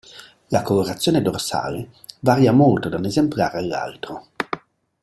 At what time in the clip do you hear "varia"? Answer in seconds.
2.21-2.51